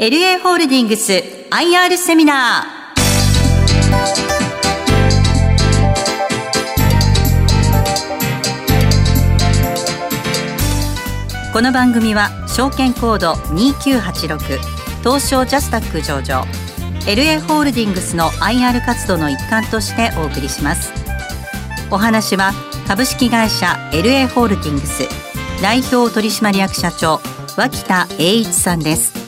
[0.00, 1.10] LA ホールディングス
[1.50, 2.98] IR セミナー。
[11.52, 14.38] この番組は証券コード2986
[15.00, 16.44] 東証ジャスタック上場。
[17.08, 20.92] LA ホールディングスの IR 活動の一環としてお送りします。
[21.90, 22.52] お話は
[22.86, 25.08] 株式会社 LA ホールディングス
[25.60, 27.20] 代表取締役社長
[27.56, 29.27] 脇田栄一さんです。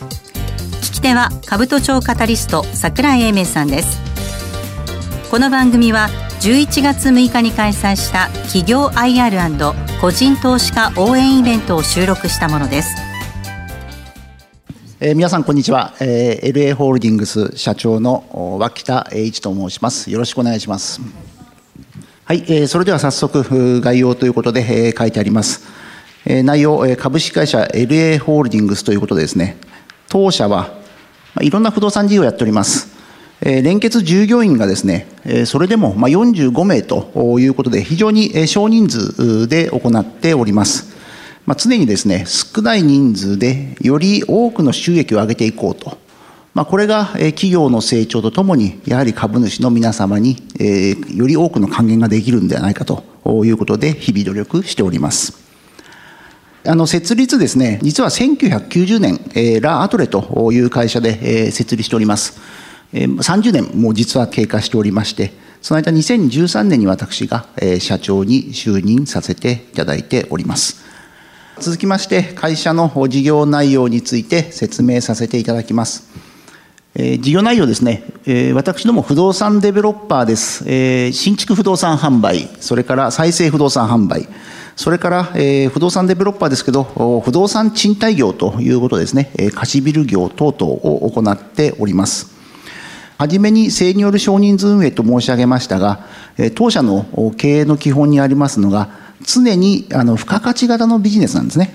[1.01, 3.99] 聞き手は兜町カタリスト桜井英明さんです。
[5.31, 6.11] この番組は
[6.43, 12.91] 11月6日に開催した企業 IR& 個人投資家応援イベントを収録したものです。
[15.01, 20.11] えー、皆さんこんにちは、えー、LA ホールディングス社長の脇田栄一と申します。
[20.11, 21.01] よろしくお願いします。
[22.27, 25.63] はい、えー、それでは早速概要ということで、えー、書いてあります。
[26.27, 29.57] 内容、株式会社 LA ホールディングスということでですね、
[30.11, 30.79] 当社は
[31.41, 32.89] いろんな不動産事業をやっております。
[33.43, 35.07] 連結従業員がですね、
[35.47, 40.95] それでも45名ということで、非常に少人数で行っております。
[41.57, 45.99] 常にですね、少ない人数でより多くの収益を上げていこうと。
[46.53, 50.37] まあ、これが企業の成長とともに、やはり株主の皆様に
[51.15, 53.05] より多くの還元ができるんではないかと
[53.45, 55.50] いうことで、日々努力しております。
[56.67, 62.39] あの設立ですね、実は1990年、えー、ラ・アトレという会社で、えー、設立しております。
[62.93, 70.85] えー、30年も実は経過しておりまして、その間2013年に私が、えー、社長に就任させていただいております。
[71.61, 76.11] 続きまして、会社の事業内容について説明させていただきます。
[76.95, 84.29] えー、事業内容ですね、えー、私ども不動産デベロッパーです、えー、新築不動産販売、それから再生不動産販売、
[84.81, 92.33] それから、え、不動産デベロッパーですけど、不動産賃貸業ということですね、貸しビル業等々を行っております。
[93.19, 96.07] はじめに正による少人数運営と申し上げましたが、
[96.55, 97.05] 当社の
[97.37, 98.89] 経営の基本にありますのが、
[99.23, 101.75] 常にあの付加価値型のビジネスなんですね。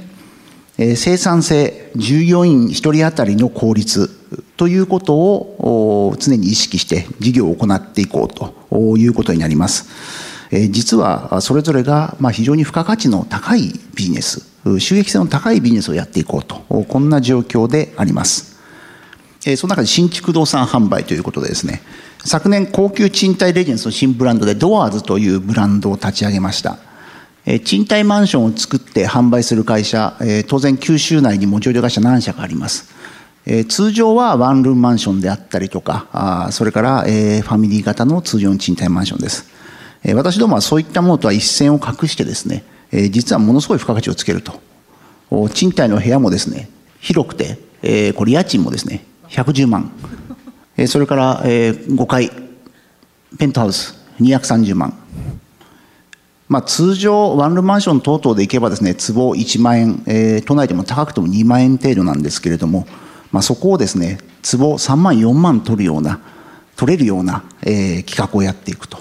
[0.96, 4.10] 生産性、従業員1人当たりの効率
[4.58, 10.34] ということを常に意識して事業を行っていこうということになります。
[10.52, 14.46] 実はそれぞれが非常に付加価値の高いビジネス、
[14.80, 18.56] 収益性の高いビジネスをやっていこうと、こんな状況であります。
[19.58, 21.82] その中で新築動産販売ということでですね、
[22.24, 26.78] 昨年高級賃貸レジェンスの新ブランドでドアーズというブランドを立ち上げました。
[27.64, 30.18] 賃貸マンションを作って販売する会社、
[30.48, 32.86] 当然九州内にも上場会社何社かあります。
[33.68, 39.46] 通常はワンルームマンションであったりとか、それからファミリー型の通常の賃貸マンションです。
[40.14, 42.64] 私どもはそういったものとは一線を画してですね、
[43.10, 44.60] 実はものすごい付加価値をつけると。
[45.54, 47.58] 賃貸の部屋もですね、広くて、
[48.14, 49.92] これ家賃もですね、110万。
[50.88, 52.32] それから5階、
[53.38, 54.94] ペントハウス230万。
[56.48, 62.86] まあ、通常、ワンルーマンション等々でいけばですね、坪1万円、えー、都内でも高くても2万円程度なんですけれども、
[63.32, 66.20] まあ、そこをですね、坪3万、4万取るような、
[66.76, 69.00] 取れるような、えー、企画をやっていくと。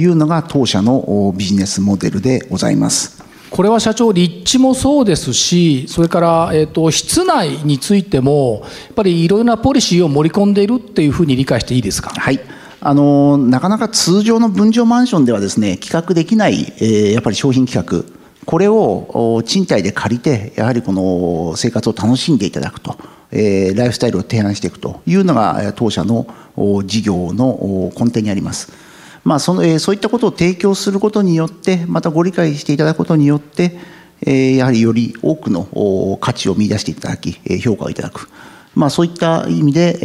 [0.00, 3.22] いうのが当社のビジネスモデルでございます。
[3.48, 12.10] これは社長、立地もそうですし、それから、えーと、室内についても、やっぱりいろいろなポリシーを盛り込んでいるっていうふうに理解していいですか？
[12.10, 12.40] はい
[12.80, 18.04] あのなかなか通常の分譲マンションではですね企画できない、えー、やっぱり商品企画
[18.44, 22.96] これを賃貸で借りてやはりこの生活を楽しんでいただくと、
[23.32, 26.28] えー、ライフスタイルを提案していくというのが当社の
[26.84, 28.70] 事業の根底にあります。
[29.26, 33.76] まあ、そのえそういったことを提供することによってまたご理解していただくことによって、
[34.24, 38.30] えやはりより多くの価値を見出していただきえ評価をいただく。
[38.76, 39.98] まあ、そういった意味で、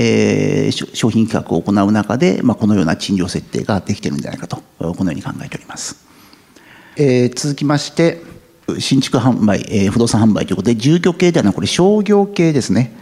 [0.66, 6.08] えー、商品企画を行う中で、まあ、このような賃料設定ができているんじゃないかとこのように考えております、
[6.96, 8.22] えー、続きまして
[8.80, 12.96] 新築販売、えー、不動産販売ということで住居系ではなくこれ商業系ですね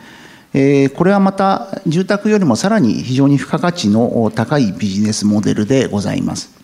[0.52, 6.58] これはまた住宅よりもさらに非常に付加価値の高いビジネスモデルでございます。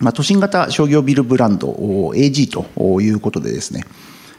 [0.00, 3.84] まあ、都心型商業ビルブランド AG ということでですね、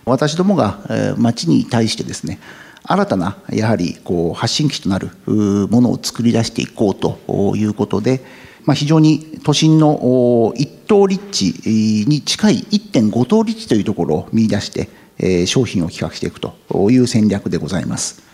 [0.06, 0.80] 私どもが
[1.18, 2.40] 町に対してですね、
[2.84, 8.24] 新たなやはりこう発信基となるものを作り出していこうということで、
[8.66, 18.31] まあ、非常に都心の一等立地に近い1.5等立地というところを見出して商品を企画していくという戦略でございます。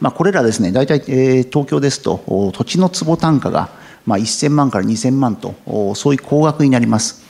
[0.00, 3.68] まあ、これらですね、大体、えー、東京ですと、土地の坪単価が、
[4.06, 5.54] まあ、1000万から2000万と、
[5.94, 7.24] そういう高額になります。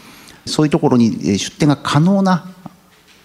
[0.46, 2.46] そういうところに出店が可能な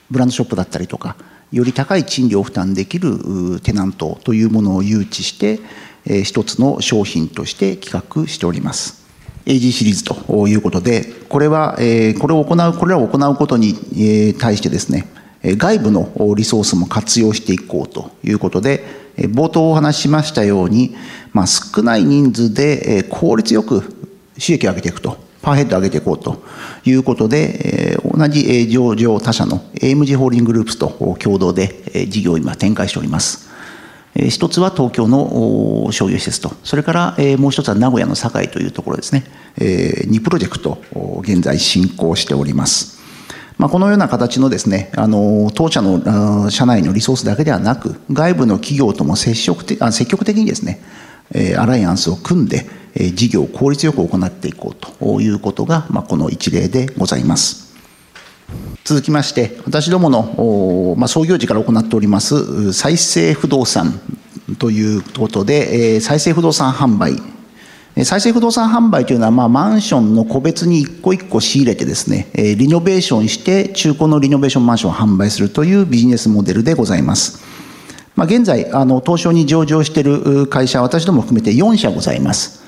[0.09, 1.15] ブランドショップだったりとか、
[1.51, 5.59] より高い賃料を負担できるテナントというものを誘致して、
[6.23, 9.03] 一つの商品として企画しております。
[9.45, 11.73] AG シリーズということで、これは、
[12.19, 15.07] これを行う、これらを行うことに対してですね、
[15.43, 20.95] 外部のリソースも活用していこうということで、冒頭お話ししましたように、
[21.33, 23.83] まあ、少ない人数で効率よく
[24.37, 26.43] 収益を上げていくと、パーヘッドを上げていこうと
[26.85, 33.49] いうことで、同じ上場他社の AMG ホールディンググループスと共同で事業を今展開しております。
[34.15, 39.25] 一つは東京の商業施設と、それからもう一つは名古屋の堺というところですね、
[39.57, 40.81] 2プロジェクト、
[41.21, 43.02] 現在進行しております。
[43.57, 50.81] まあ、このような形のですね、あの当社の社内のリソースだけではなく、外部の企業とも積極的あ積極的にですね、
[51.57, 52.65] アライアンスを組んで、
[53.13, 57.73] 事業を効率よく行っていこうということが、まあ、この一例でございます。
[58.83, 63.99] 続きまして、私どもの、まあ、創業時から行っております再生不動産
[64.59, 67.32] ということで、再生不動産販売。
[68.01, 77.43] 再生不動産販売というのは、まあ、マンションの個別に一個一個仕入れてですね、えリノベーションして中古のリノベーションマンションを販売するというビジネスモデルでございます。
[78.15, 82.63] まあ、現在、あの、東証に上場している会社、私ども含めて4社ございます。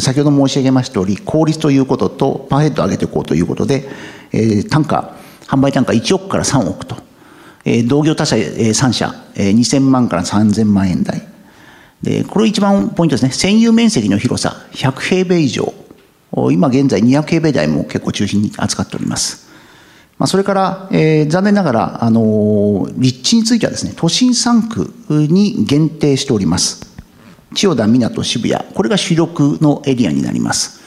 [0.00, 3.88] 先ほど申し上げました通り、効率ということと、パーヘッドを上げていこうということで、
[4.32, 6.96] えー、単価、販売単価1億から3億と、
[7.64, 11.26] えー、同業他社、えー、3社、えー、2000万から3000万円台。
[12.02, 13.30] で、これ一番ポイントですね。
[13.30, 15.72] 占有面積の広さ、100平米以上。
[16.52, 19.48] 今現在200平米台も結構中心に扱っております。
[20.18, 24.92] まあ、それから、えー、残念ながら、あのー、立地についてはですね、都心3区
[25.32, 26.88] に限定しております。
[27.54, 30.78] 千代田、港、渋谷、これが主力のエリアになります。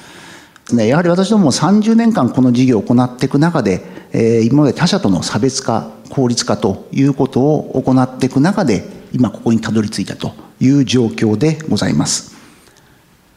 [0.74, 3.82] ね、やはり私ども30年間この事業を行っていく中で、
[4.14, 12.36] えー、今まで他社との差別化、効率化ということを行っていく中で、今ここにたどり着いたという状況でございます。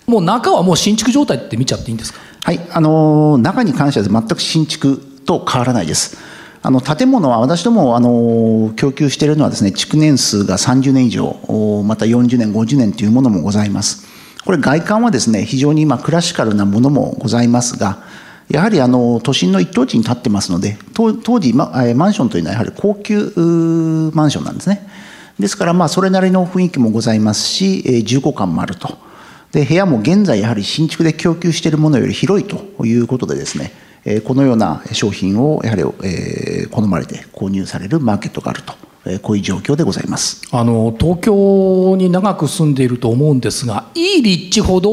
[0.06, 2.21] もう中はもう新築状態って見ちゃっていいんですか？
[2.43, 6.19] はい、あの、中に関しては全く新築と変わらないです。
[6.67, 11.37] あの建物は私どもあの供給しているのはですね築年数が30年以上
[11.85, 14.06] また40年50年というものもございます
[14.47, 18.03] これ外観はですね非常に今クラシカルなものもございますが
[18.49, 24.88] やはりあの都心の一等地に建ってますので当時ママンションというのはやはり高級マンションなんですね
[25.38, 28.96] ですからまあそれなりの雰囲気もございますし重厚感もあると。
[29.52, 33.72] で部屋も現在やはり新築で供給しているものより広いということでですね
[34.25, 35.84] このような商品をやはり
[36.70, 38.75] 好まれて購入されるマーケットがあると。
[39.22, 40.40] こういう状況でございます。
[40.50, 44.90] あの東京に長く住んでいると思うんですがいい立地ほど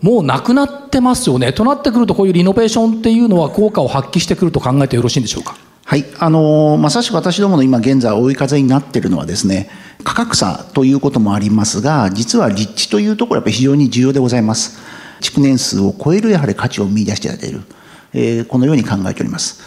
[0.00, 1.52] もうなくなってますよね。
[1.52, 5.56] となってくるとこういうリノベーションっていうのは効果を発揮してくると考えてよろしいんでしょうか？
[5.90, 9.68] はい、あのまさしく私どもの今現在追い風になっているのはですね
[10.04, 14.78] 価格差ということもありますが実は立地というところやっぱ非常に重要でございます
[15.20, 17.62] 築年数を超えるやはり価値を見出していただける
[18.14, 19.62] えこのように考えております。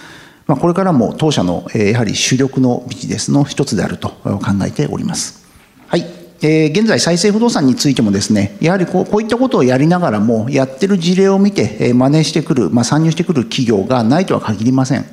[0.48, 5.46] まあ、これからも当社の、えやはり主力のビジネスの一つであると考えております。
[5.88, 6.06] はい。
[6.42, 15.06] え現在、再生不動産についてもですね、やはりこうこういったことをやりながらも、やってる事例を見て、え真似してくる、まあ、参入してくる企業がないとは限りません。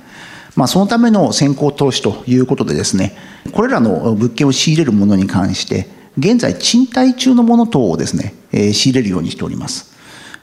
[0.56, 3.16] まあ、そのための先行投資ということでですね、
[3.52, 5.88] これらの物件を仕入れるものに関して、
[6.18, 9.90] 現在賃貸中のもの等をですね、え仕入れるようにしております。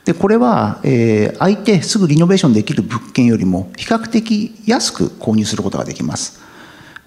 [0.06, 6.40] でこれは、えー、相手すぐリノベーションできる物件よりも比較的安く購入することができます。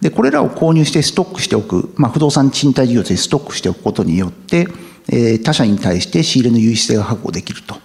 [0.02, 4.66] でこれらを購入してストックしておく、まあ、不動産賃貸事業としてストックしておくことによって、
[5.08, 7.76] えー、他社に対して仕入れの優位性が確保できると。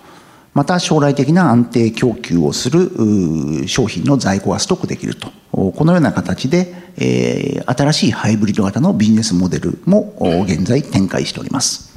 [0.56, 5.30] また将来的な安定供給をする商品の在庫がストックできると。
[5.52, 10.16] このような形で、えー、新しいハイブリッド型のビジネスモデルも
[10.48, 11.96] 現在展開しております。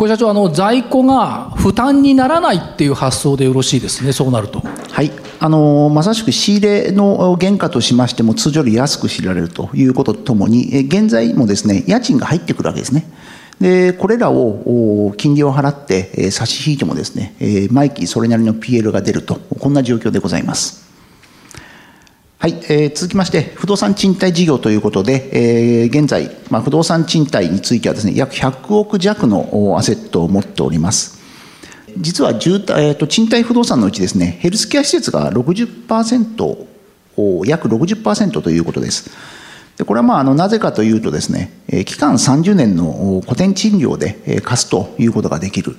[0.00, 13.04] これ社長あの在庫が負担にならないっていう発想でよろしいですねそうなるとはいあのまさしく仕入れの原価としましても通常より安く仕入れられるということとともに現在もですね家賃が入ってくるわけですね
[13.60, 17.34] でこれらを金利を払って差し引いてもですね
[17.70, 20.90] 毎期それなりの PL が出るとこんな状況でございます
[22.42, 31.20] はい、えー、続きまして、不動産賃貸事業ということで、えー、現在、まあ、不動産賃貸についてはですね、約100億弱のアセットを持っております。
[31.98, 36.66] 実は住、えーと、賃貸不動産のうちですね、ヘルスケア施設が60%、
[37.44, 39.10] 約60%ということです。
[39.80, 41.50] でこれはまああのなぜかというとですね、
[41.86, 45.74] 期間30年の古典賃料で貸すということができる。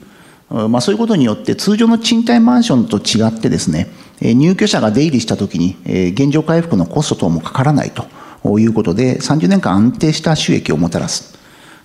[0.49, 3.87] まあ、そういうことによって通常の賃貸マンションと違ってですね
[4.19, 5.77] 入居者が出入りした時に
[6.13, 11.37] 現状回復のコスト等もかからないということで、30年間安定した収益をもたらす。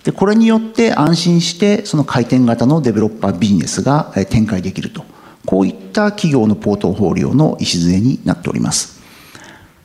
[0.03, 5.05] で、これによって安心して、その回転型のデベロッパービジネスが展開できると。
[5.45, 8.96] こういった企業のポートフォリオの礎になっております。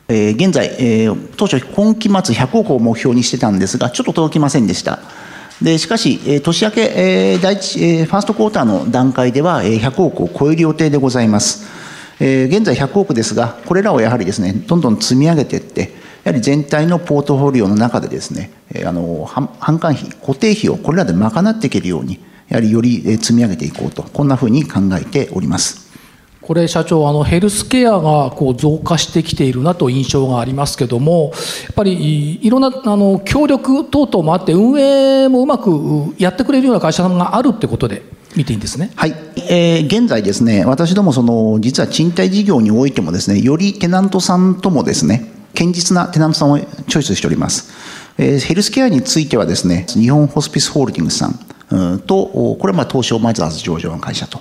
[0.07, 4.99] えー、現在、えー、当初今期末100億を目標にしてたんですが、ちょっと届きませんでした。
[5.61, 11.65] でしかし、えー、年明け、えー、第一、えー、ファーストクォーターの段階では、えー、100億を超える予定でございます。
[12.19, 15.93] えー、現在100億ですが、これらをやはりですね、どんどん積み上げていって、
[16.23, 22.19] やはり全体のポートフォリオの中でですね、えー、あの販管費、固定費をこれらで賄っていけるように、
[22.49, 25.82] やはりより積み上げていこうと、こんなふうに考えております。
[26.45, 31.31] これ社長あのヘルスケアがこう増加してきているなと印象がありますけども
[31.63, 38.03] やっぱりいろんなあの協力等々もあって運営もうまくやってくれるような会社さんがあるってことで
[38.35, 38.91] 見ていいんですね？
[38.95, 39.11] はい、
[39.49, 47.71] えー、現在ですね私どもその実は賃貸事業においてもですねよりテナントさんともですね堅実なテナントさんをチョイスしております。
[48.17, 54.39] えー、ヘルスケアについてはですね日本ホスピスホールディングスさんとこれはまあ東証マイザーズ上場の会社と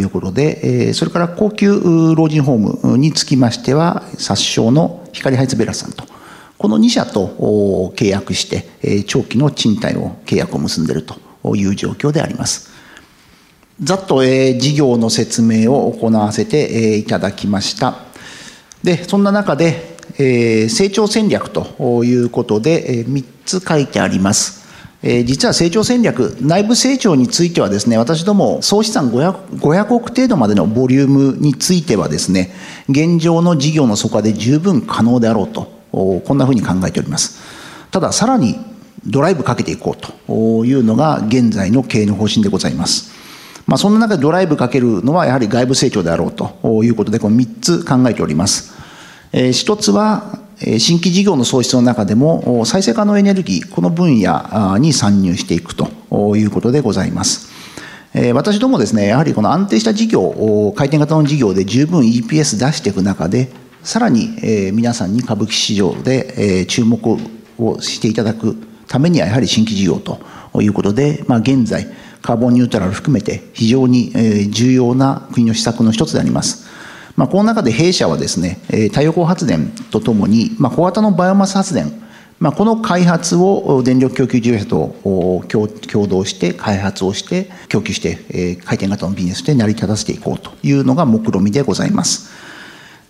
[0.00, 6.04] いうことで、それから高級老人ホームにつきましては、殺傷の光ハイツベラさんと、
[6.58, 12.70] この2社と契約して、長期の賃貸を契約を結んでいるという状況であります。
[13.82, 17.96] ざっと事業の説明を行わせていただきました。
[18.82, 24.63] で、そんな中で、成長戦略ということで3つ書いてあります。
[25.06, 32.54] え、実は成長戦略、内部成長についてはですね、私ども総資産 500, 500億程度までのボリュームについてはですね、
[32.88, 37.38] 現状の事業の底で十分可能であろうと、こんなふうに考えております。
[37.90, 38.58] ただ、さらに
[39.06, 43.12] ドライブかけていこうというのが現在の経営の方針でございます。
[43.66, 48.72] まあ、そんな中でドライブかけるのはやはり外部成長であろうということで、この3つ考えております。
[49.32, 50.38] え、1つは
[50.78, 57.52] 新規事業の創出の中でも再生可能エネルギー、この分野に参入していくということでございます。
[58.32, 63.50] 私どもですね、やはりこの安定した事業、回転型の事業で十分 EPS 出していく中で、
[63.82, 64.30] さらに
[64.72, 67.00] 皆さんに歌舞伎市場で注目
[67.58, 68.56] をしていただく
[68.86, 70.20] ためにはやはり新規事業と
[70.62, 71.88] いうことで、まあ、現在、
[72.22, 74.12] カーボンニュートラル含めて非常に
[74.50, 76.64] 重要な国の施策の一つであります。
[77.16, 81.92] まあ、この中で弊社はですね、太陽光発電とともに、まあ、小型のバイオマス発電、
[82.40, 84.96] まあ、この開発を電力供給事業者と
[85.48, 92.44] 共同して開発をして供給して、回転型のビジネスで成り立たせていこうというのが目論見でございます。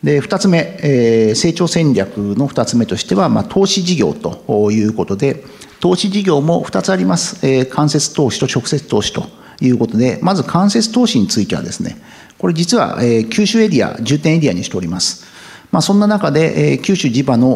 [0.05, 5.43] で2つ目、えー、成長戦略の2つ目としては、まあ、投資事業ということで
[5.81, 9.25] 投資事業も2つあります、えー、間接投資と直接投資と
[9.63, 11.97] いうことでまず間接投資についてはですね
[12.45, 15.25] これ実は、えー、九州エリア、重点エリアにしております。
[15.71, 17.49] まあ、そんな中で、えー、九州地場の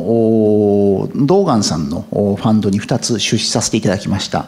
[1.14, 4.46] 道元さんのファンドに2つ出資させていただきました。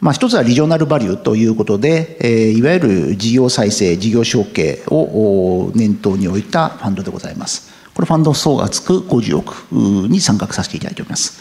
[0.00, 7.70] まあ、一つはリジョナルバリューということで、えー、いわゆる事業再生、事業承継を念頭に置いたファンドでございます。
[7.92, 9.74] これファンド総額50億
[10.08, 11.38] に参画させていただいております。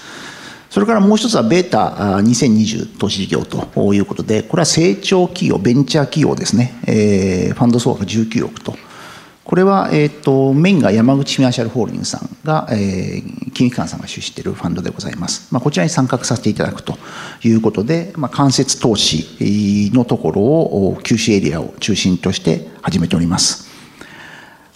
[0.69, 8.75] それからもう一つはベータ2020投資事業ということで、これは成長企業、ベンチャー企業ですね、えー、ファンド総額19億と。
[9.49, 15.51] これは、えーと、メインが山口フィナンシャルホールディングスさんが、えー、金融機関さんが出資しているファンドでございます。
[15.51, 16.99] まあ、こちらに参画させていただくと
[17.43, 23.68] いうことで、まあ、間接投資のところを、九州エリアを中心として始めております。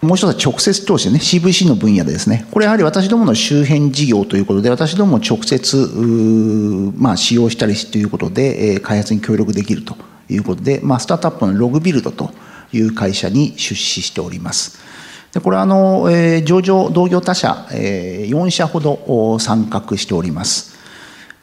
[0.04, 5.90] もう一つは直接投資ね、CVC の分野でですね、これやはり私どもの周辺事業ということで、私ども直接、
[6.98, 9.96] まあ、使用したりということで、開発に協力できると
[10.30, 12.32] いうことで、まあ、スタートアップのログビルドと
[12.72, 14.80] いう会社に出資しております。
[15.34, 20.73] でこれはあの、えー、上場同業他社、えー、4社ほど参画しております。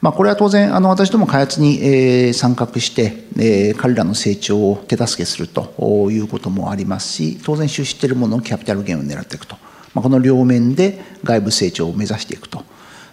[0.01, 9.57] まあ、これは当然、あの私ども開発に、えー、参画して、えー、彼らの成長を手助けするということもありますし、当然出資しているもののキャピタルゲインを狙っていくと、
[9.93, 12.63] まあ、この両面で外部成長を目指していくと。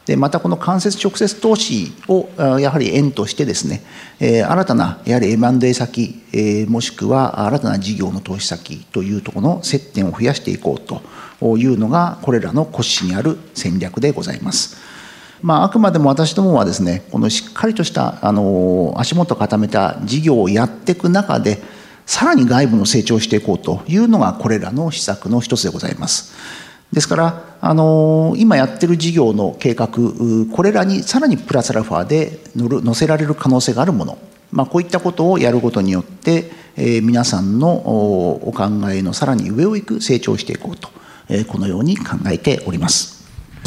[0.07, 3.83] でまたこの間接直接投資をやはり円としてですね、
[4.21, 14.98] えー、新たなやはり M&A 先、えー、もしくは新たな事業の投資先というところの接点を増やしていこうというのがこれらの骨子にある戦略でございます。
[15.42, 21.59] まあ、あくまでも私どもはですねこのしっかりとしたあの足元固めた事業をやっていく中で
[22.07, 26.35] さらに外部の成長していこうというのがこれらの施策の一つでございます。
[26.92, 34.16] ですからあの今やってる事業の計画これらにさらにプラスアルファで載せられる可能性があるもの、
[34.52, 40.88] まあ、こういったことをやることによって、えー、皆さんのお考えのさらに上を行く成長していこうと、
[41.28, 43.18] えー、このように考えております。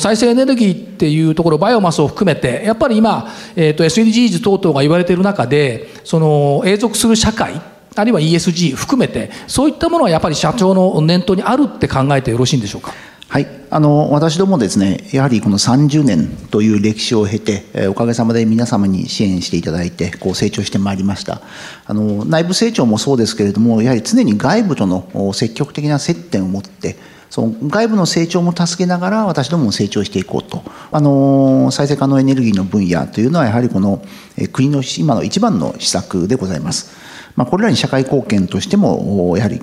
[0.01, 7.61] 再生エネルギーっていうところバイオマスを含めてやっぱり今、えー、と SDGs 等々が言われている中でその永続する社会
[7.95, 12.93] あるいは ESG 含めてそういったものはやっぱり社長の念頭にあるって考えてよろしいんでしょうか？
[13.31, 21.39] はい、あの私どもですね、やはりこの30年という歴史を経て、えおかげさまで皆様に支援していただいて、こう成長してまいりました
[21.85, 22.25] あの。
[22.25, 26.97] 内部成長もそうですけれども、やはり常に外部との積極的な接点を持って、
[27.31, 34.03] その外部の成長も助けながら私どもも成長していこうとあの再生可能エネルギーの分野というのはやはりこの
[34.51, 36.99] 国の今の一番の施策でございます。
[37.37, 39.61] まあ、これらに社会貢献としてもやはり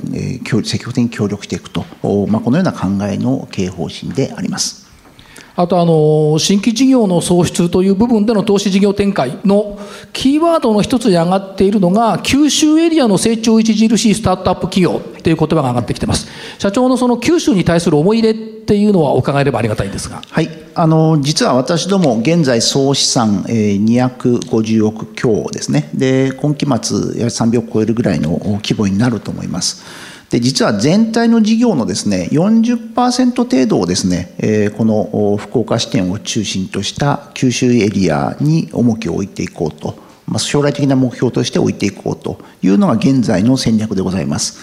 [0.65, 1.85] 積極的に協力していくと、
[2.27, 4.88] まあ、このような考えの経営方針であります。
[5.59, 9.77] あとあの新規事業の創出という部分での投資事業展開の
[10.13, 16.29] キーワードの一つに上がっているのが九州エリアの成長著しいスタートアップ企業という言葉が上がってきてます。
[16.61, 20.23] 社長のその九州に対する思い入れっていうのは伺えればありがたいんですが。
[20.31, 20.49] はい。
[20.77, 25.91] あの実は私ども現在総資産、250億強ですね。
[25.93, 29.83] で今期末や300億超えるぐらいの規模になると思います。
[30.31, 44.59] で実は全体の事業のですね40%程度をですね、え、この福岡支店を中心とした九州エリアに重きを置いていこうと、ま、将来的な目標として置いていこうというのが現在の戦略でございます。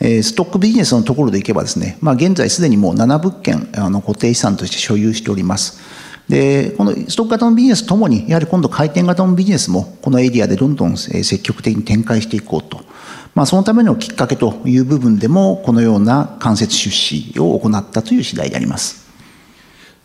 [0.00, 5.80] ストックビジネスのところでいけばですね、まあ、現在すでにもう7物件あの固定資産として所有しております。
[6.28, 12.80] でこのストック型のビジネスともにやはり今度回転型のビジネスもこのエリアでどんどん積極的に展開していこうと
[13.34, 19.04] まあ、そのためのきっかけという部分でもこのような間接出資を行ったという次第であります。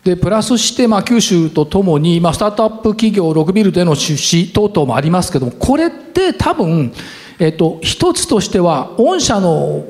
[0.04, 6.94] でプラスして、まあ、九州とともに、まあ、スタートアップ企業6ビルでの出資等々もありますけどもこれって多分、
[7.38, 9.86] えっと、一つとしては御社の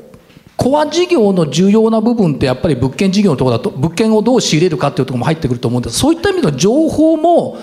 [0.56, 7.56] コア事業の重要な部分ってやっぱり物件事業のところだと物件をどう仕入れるかっていうところも入ってくると思うんですそういった意味の情報も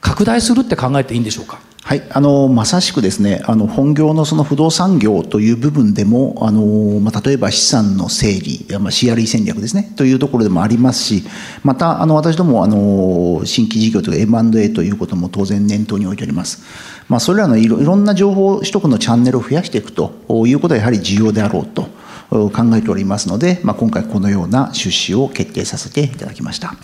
[0.00, 1.60] 拡大するって考えていいんでしょうか？
[1.90, 11.24] はい、あのまさしくですねあの本業のその不動産業という部分でもあの、まあ、例えば資産の整理、まあ、CRE 戦略ですねというところでもありますし
[11.64, 16.62] またあの私どもあの新規事業というか M&A ということも当然念頭に置いております、
[17.08, 20.12] まあ、それらのいろいろんな情報取得のチャンネルを増やしていくと
[20.46, 21.88] いうことはやはり重要であろうと
[22.30, 26.76] 考えておりますので、まあ、今回このような出資を決定させていただきました。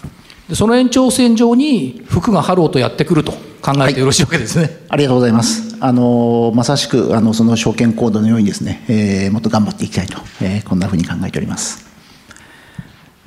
[0.54, 3.32] その延長線上に福がハローとやってくると
[3.62, 5.76] 考えてよろしいわけですね、はい、ありがとうございます。
[5.80, 11.84] あのまさしくあのその証券コードのようにですね、えー、もっと頑張っていきたいと、えー、こんなふうに考えております。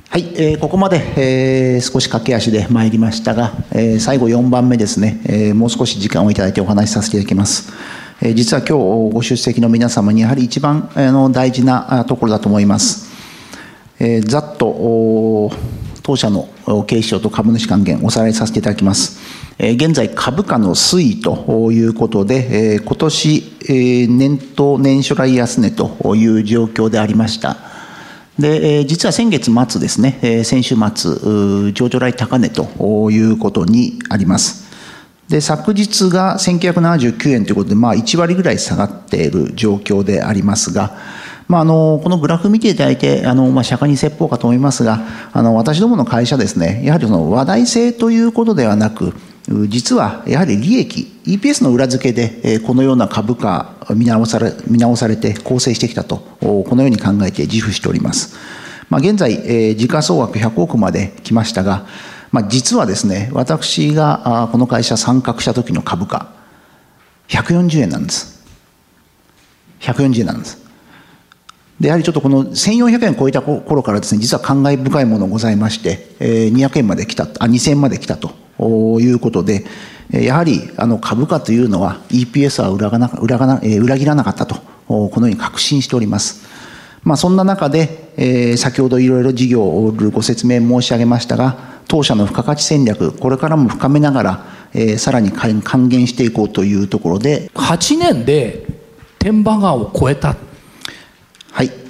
[0.10, 7.72] はい、えー、ここまで、えー、少し駆け足で参りましたが、えー、最後4番目ですね、えー、もう少し時間をいただいてお話しさせていただきます。
[8.22, 8.70] えー、実は今
[9.10, 13.10] 日ご出席の皆様にやはり一番あの大事なところだと思います。
[14.00, 15.52] えー、ざっと
[16.10, 16.50] 当社の
[16.88, 19.20] 経営と株主還元おさらいさせていただきます。
[19.60, 27.58] 現在株価の推移ということで、今年年頭年初来安値という状況でありました。
[28.40, 34.68] で、実は先月末ですね、先週末、上場来高値ということにあります。
[35.30, 40.98] で、昨日が1979円ということで、まあ1割ぐらい下がっている状況でありますが、
[41.50, 45.00] まあ、あのこのグラフ見ていただいてあの、まあ、釈迦に説法かと思いますが
[45.34, 49.14] あの私どもの会社ですねやはりその話題性ということではなく
[49.68, 58.38] 実はやはり利益 EPS の裏付けでこのような株価見直され見直されて構成してきたとこのように考えて自負しております、
[58.90, 61.88] まあ、現在時価総額100億まで来ましたが、
[62.32, 66.32] まあ、実はですね私がこの会社参画した時の株価
[67.28, 68.40] 140円なんです。
[69.80, 70.59] 140円なんです。
[71.80, 79.66] でやはりちょっとこの1400円超えた頃からですね実は感慨深いものございまして、200円まで来たあ2000円まで来たということで
[80.12, 84.56] やはりあの株価というのは EPS は裏がな裏がな、裏切らなかったと
[84.88, 86.48] このように確信しております。
[87.04, 98.66] まあ、そんな中で、えー、先ほどいろいろ事業をご説明申し上げましたが当社の付加価値戦略これからも深めながら、えー、さらに還元していこうというところで8年で
[99.18, 100.36] 天馬川を超えた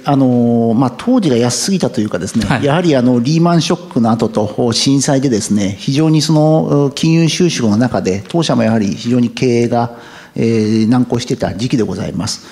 [0.04, 9.98] あのまあ、当時が安すぎたというかですね、はい、やはりあのリーマンショックの後と震災でですね非常にその金融収縮の中で当社もやはり非常に経営が、
[10.34, 12.46] えー、難航していた時期でございます。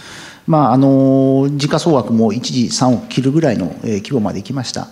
[0.46, 4.88] まあ、あの時価総額も一時3億切るぐらいの、えー、規模まで行きました。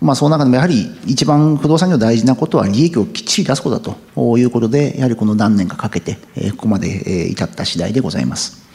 [0.00, 8.66] まあ、その中でもやはり一番不動産業大事なことは利益をきっちり出すことだということでやはりこの何年かかけて、えー、ここまで、えー、至った次第でございます。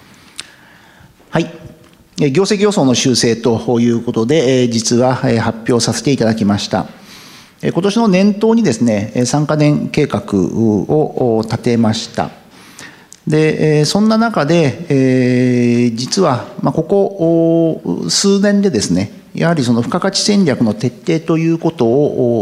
[1.32, 1.75] はい
[2.18, 6.88] 業績予想の修正ということで、実は発表させていただきました。
[7.62, 12.30] 今年の年頭にですね、3カ年計画を立てました。
[13.28, 21.86] で、そんな中で、実は、ここ数年でですね、やはりその付加価値戦略の徹底ということ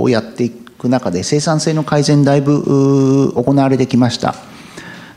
[0.02, 4.36] をやっていく中で、生産性の改善だいぶ行われてきました。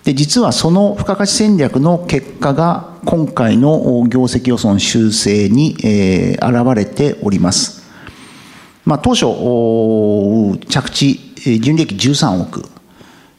[0.07, 7.83] で、実はその付加価値戦略の結果が、今回の業績予算修正にえ、現れております。
[8.85, 9.27] まあ、当初、
[10.69, 12.61] 着地、純利益13億。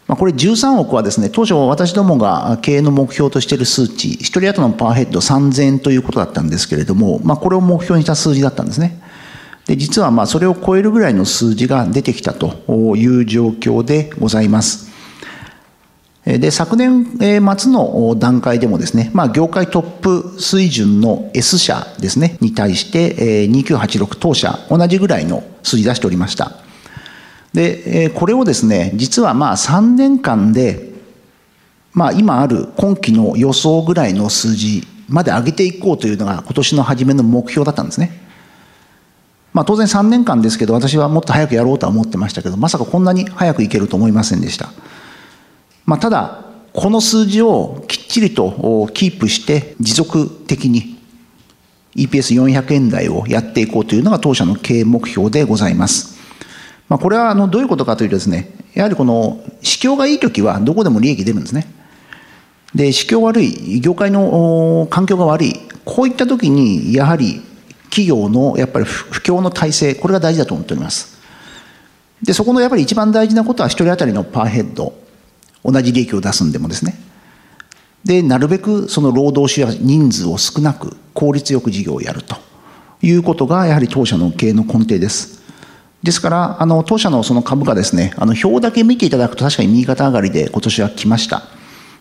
[0.08, 9.02] まあ、これ13億はですね、当初私どもが経営の目標としている数値、1人当たりのパワーヘッド3000円ということだったんですけれども、まあ、これを目標にした数字だったんですね。
[9.68, 14.87] で、実はまあそれを超えるぐらいの数字が出てきたという状況でございます。
[16.28, 17.18] で、昨年
[17.58, 26.52] 末の段階でもですね、まあ、業界トップ水準の S 社ですね、に対して、2986当社、同じぐらいの数字出しておりました。
[27.54, 30.92] で、これをですね、実はまあ3年間で、
[31.94, 38.12] まあ今ある今期の予想ぐらいの数字まで上げていこうというのが今年の初めの目標だったんですね。
[39.54, 44.74] まあ当然3年間ですけど、私はもっと早くやろうとは思ってましたけど、まさかこんなに早くいけると思いませんでした。
[45.88, 51.00] まあ、ただ、この数字をきっちりとキープして持続的に
[51.96, 56.20] EPS400 円台をやっていこうというのが当社の経営目標でございます。
[56.90, 61.66] まあ、これはあのどういうことかというとですね、やはりこの市況がいいときはどこでも利益出るんですね。
[62.76, 65.54] で、市況悪い、業界の環境が悪い、
[65.86, 67.42] こういったときにやはり
[67.86, 71.18] 企業のやっぱり不況の体制、これが大事だと思っております。
[72.22, 75.07] で、そこのやっぱり一番大事なことは一人当たりのパーヘッド。
[75.64, 76.96] 同じ利益を出すんでもですね。
[78.04, 82.36] で、なるべくその労働者人数を少なく効率よく事業をやると
[83.02, 85.42] いうことがやはり当社の経営の根底です。
[86.04, 91.44] ですから、あの、当社のその株価ですね、あの、表だけ見ていただくと確かに右肩上がりで今年は来ました。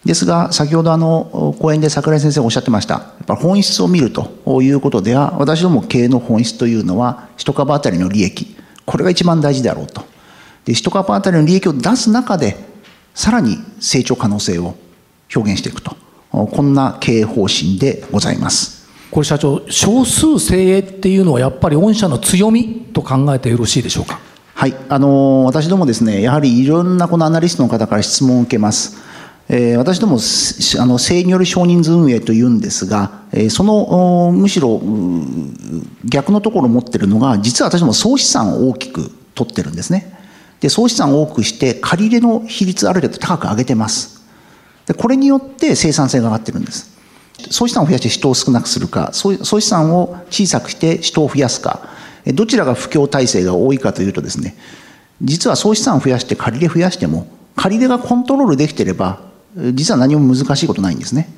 [0.04, 2.94] ですが、先ほどあの、講演で桜井先生おっしゃってました。
[2.94, 8.54] やっぱ本質を見るということでは、私ども経営の本質というのは、一株当たりの利益。
[8.84, 10.02] これが一番大事であろうと。
[10.64, 12.56] で、一株当たりの利益を出す中で、
[13.16, 14.76] さらに成長可能性を
[15.34, 15.96] 表現していくと。
[16.30, 18.86] こんな経営方針でございます。
[19.10, 24.20] これ社長少数精鋭っていうのはやっぱり御社の強みと考えてよろしいでしょうか？
[24.54, 24.74] はい。
[24.90, 28.98] あの私どもですねやはりいろんなこのアナリストの方から質問を受けます。
[29.48, 34.82] えー、私どもあの正による少人数運営というんですが、えー、そのむしろ
[36.04, 40.15] 逆のところを持っているのが実は私ども総資産を大きく取ってるんですね
[40.60, 44.24] で総資産を多くして借り入れの比率ある程度高く上げてます。
[44.86, 46.96] でこれによって生産性が上がってるんです。
[47.50, 51.88] 総資産を増やして人を少なくするか総資産を小さくして人を増やすか。
[52.34, 54.56] どちらが不況体制が多いかというとですね
[55.22, 59.20] 実は総資産を増やして借り入れ増やしても借り入れがコントロールできてれば
[59.72, 61.28] 実は何も難しいことないんですね。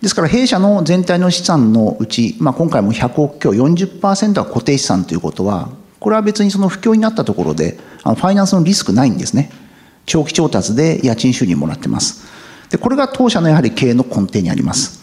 [0.00, 5.68] ですから弊社の全体の資産のうち、まあ、今回も100億強40%は固定資産ということは
[6.00, 9.52] これは別にその不況になったところであのファイナンスのリスクないんですね。
[10.06, 12.26] 長期調達で家賃収入もらってます。
[12.70, 15.00] でこれが当社のやはり経営の根底にあります。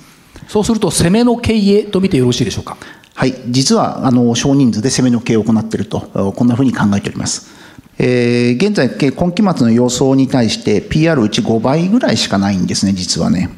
[0.48, 2.78] そうすると攻めの経営と見てよろしいでしょうか？
[3.14, 3.36] はい。
[3.50, 7.56] 実はあの少人数で攻めの経営を行っているとこんなふうに考えております。
[8.00, 13.50] えー、現在、今期末の予想に対して PR うち5倍ぐらいしかないんですね、実はね。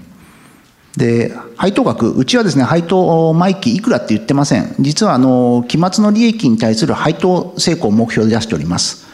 [0.97, 4.75] で、配当額、うちはですね、配当毎期いくらって言ってません。
[4.79, 9.07] 実は、あの、期末の利益に対する配当成功を目標で出しております。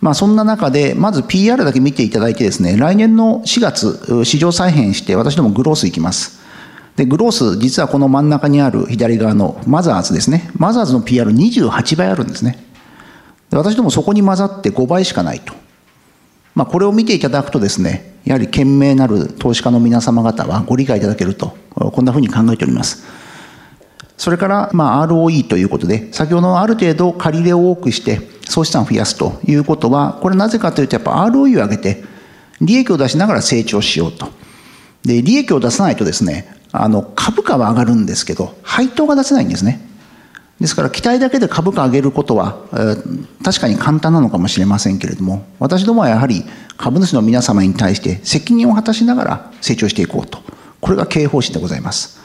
[0.00, 6.40] まあ、そんな中で、まず PR だけ見ていただいてですね、来年の4月、市場再編して、私どもグロース行きます。
[6.96, 10.50] で、グロース、実はこの真ん中にある左側のマザーズですね。
[10.56, 12.66] マザーズの PR28 倍あるんですね。
[13.50, 15.54] 私どもそこに混ざって5倍しかないと。
[16.54, 23.04] まあ、これを見ていただくとですね、やはり賢明なる投資家の皆様方はご理解いただけると、こんなふうに考えております。
[24.16, 32.04] それから、まあ、ROE ということで、先ほどある程度借り入れを多くして、総資産を増やすということは、これなぜかというと、やっぱ ROE を上げて、
[32.60, 34.28] 利益を出しながら成長しようと。
[35.04, 39.80] で、利益を出さないとですね、あの、株価は上がるんですけど、配当が出せないんですね。
[40.60, 46.44] ですから期待だけで株価上げることは、えー、確かに簡単なのかもしれませんけれども私どもはやはり
[46.76, 50.38] 株主の皆様に対して責任を果たしながら成長していこうと。
[50.82, 52.20] これが経営方針でございます。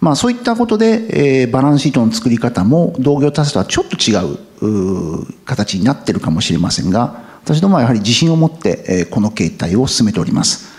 [0.00, 10.72] まあそういったことで、えー、バランスシートの作り方も同業他社とはちょっと違う形になってるかもしれませんが私どもはやはり自信を持って、えー、この形態を進めております。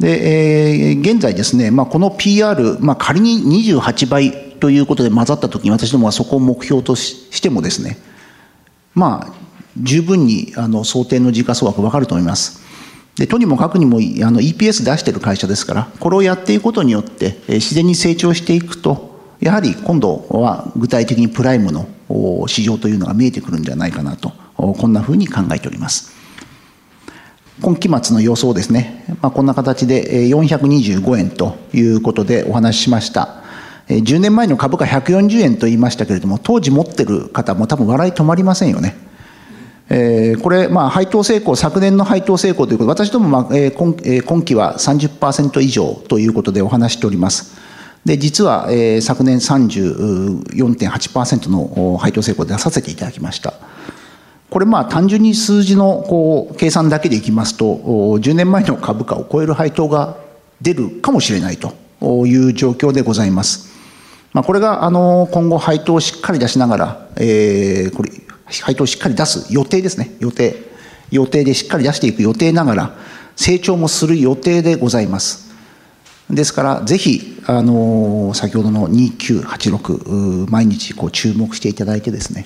[0.00, 7.98] で、えー、現在ですね、まあ、この PR、まあ、仮に28倍ということで混ざった時に私どもはそこを目標としてもですね
[8.96, 9.34] まあ、
[9.76, 12.64] 十分にあの想定の時価総額分かると思います。
[13.16, 21.88] でとにもかくにもあの EPS 出してる会社ですからこれをやっていくことによって自然に成長していくとやはり今度は具体的にプライムの
[22.46, 26.14] 市場というのが見えてくるんではないかなとこんなふうに考えております。
[27.62, 33.45] 今期末の予想ですね、まあ、こんな形で425円ということでお話ししました。
[33.88, 38.96] 10年前の株価140円と言いましたけれども、当時持ってる方も多分笑い止まりませんよね。
[39.88, 47.54] えー、これ、まあ、配当成功、昨年の配当成功ということで、私ども、まあえー今えー、今期は30%以上ということでお話しております。
[48.04, 53.54] で、実は、えー、昨年34.8%の配当成功で出させていただきました。
[54.50, 60.16] これまあ単純に数字のこう計算だけでいきますと10年前の株価を超える配当が
[60.62, 61.74] 出るかもしれないと
[62.26, 63.75] いう状況でございます。
[64.36, 68.10] まあ、これがあの今後配当をしっかり出しながら、えー、これ
[68.62, 70.14] 配当をしっかり出す予定ですね。
[70.20, 70.56] 予定。
[71.10, 72.96] 予定でしっかり出していく予定ながら
[73.34, 75.54] 成長もする予定でございます。
[76.28, 82.44] ですからぜひあの先ほどの2986毎日こう注目していただいてですね。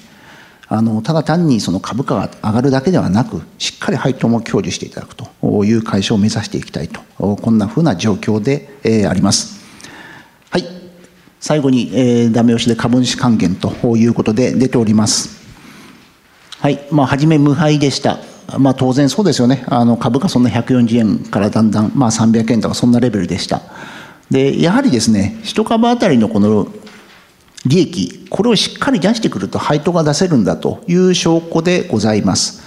[0.68, 9.58] あのただ単にその株価が上がるだけではなくしっかり配当も享受していただくという会社を目指していきたいとこんなふうな状況で、えー、あります。
[10.50, 10.79] はい。
[11.40, 15.40] 最後に、えー、ダメ押しで株主還元ということで出ております。
[16.60, 16.86] はい。
[16.90, 18.18] まあ初め無敗でした。
[18.58, 19.64] まあ当然そうですよね。
[19.66, 23.62] あの株価そんな140円からだんだん、まあ、300円とかそんなレベルでした。
[24.30, 26.68] でやはりですね1株当たりのこの
[27.66, 32.62] 利益、これをしっかり出してくると配当が出せるんだという証拠でございます。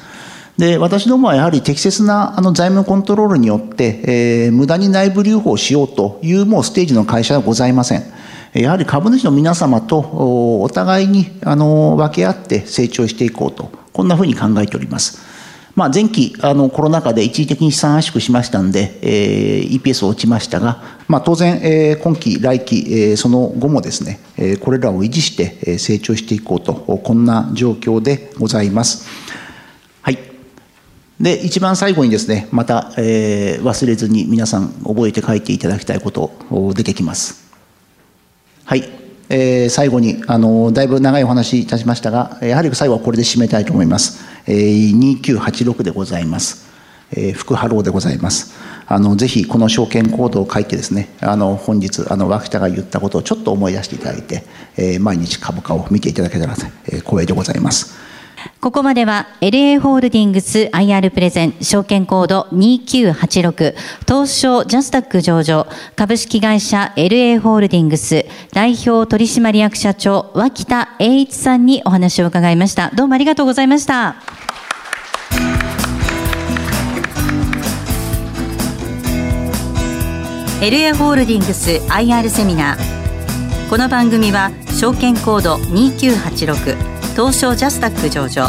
[0.57, 8.03] で私どもはやはり適切なあの財務コントロールによって、えー、無駄に内部留保をしようというもうステージの会社はございません。
[8.53, 9.99] やはり株主の皆様と
[10.61, 15.33] お互いにあの分け合って成長していこうと、こんなふうに考えております。
[15.75, 29.07] まあ、前期あのコロナ禍で一時的に資産圧縮しましたんで、えー、EPS 落ちましたが、まあ、当然、えー、今期、来期、えー、その後もですね、えー、これらを維持して、え、成長していこうと、こんな状況でございます。
[30.03, 30.19] はい。
[31.19, 36.31] で、一番最後にですね、また、えー、忘れずに皆さん覚えて書いていただきたいこと
[36.75, 37.52] 出てきます。
[38.65, 38.89] はい。
[39.29, 46.69] えー、最後にあのだいぶ長いお話いたしましたがやはり最後はこれで締めたいと思います、えー、2986でございます、
[47.11, 48.53] えー、福波郎でございます。
[48.85, 54.43] あのぜひこの証券コードを書いてですねあの本日あの脇田が言ったことをちょっと思い出していただいて、
[54.77, 56.53] えー、毎日株価を見ていただけたら、
[56.85, 58.12] えー、光栄でございます。
[58.61, 63.75] ここまでは LA ホールディングス IR プレゼン証券コード2986
[64.07, 72.89] 東証ジャスタック上場株式会社 LA ホールディングス代表取締役社長脇田栄一さんにお話を伺いました。
[72.93, 74.15] どうもありがとうございました。
[80.61, 83.69] LA ホールディングス IR セミナー。
[83.69, 88.47] この番組は証券コード2986東証ジャスタック上場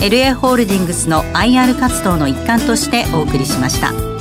[0.00, 4.17] LA ホールディングスの IR 活動の一環としてお送りしました。